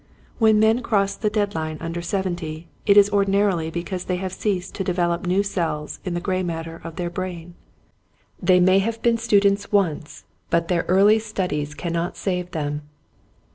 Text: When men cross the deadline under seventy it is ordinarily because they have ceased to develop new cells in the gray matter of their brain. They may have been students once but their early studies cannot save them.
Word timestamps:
When 0.39 0.59
men 0.59 0.81
cross 0.81 1.13
the 1.13 1.29
deadline 1.29 1.77
under 1.79 2.01
seventy 2.01 2.69
it 2.87 2.97
is 2.97 3.11
ordinarily 3.11 3.69
because 3.69 4.05
they 4.05 4.15
have 4.15 4.33
ceased 4.33 4.73
to 4.73 4.83
develop 4.83 5.27
new 5.27 5.43
cells 5.43 5.99
in 6.03 6.15
the 6.15 6.19
gray 6.19 6.41
matter 6.41 6.81
of 6.83 6.95
their 6.95 7.11
brain. 7.11 7.53
They 8.41 8.59
may 8.59 8.79
have 8.79 8.99
been 9.03 9.19
students 9.19 9.71
once 9.71 10.23
but 10.49 10.69
their 10.69 10.85
early 10.87 11.19
studies 11.19 11.75
cannot 11.75 12.17
save 12.17 12.49
them. 12.49 12.81